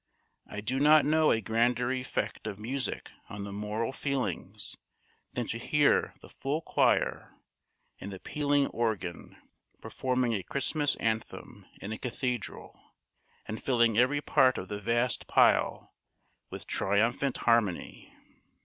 [0.47, 4.75] I do not know a grander effect of music on the moral feelings
[5.33, 7.35] than to hear the full choir
[7.99, 9.37] and the pealing organ
[9.79, 12.81] performing a Christmas anthem in a cathedral,
[13.47, 15.93] and filling every part of the vast pile
[16.49, 18.11] with triumphant harmony.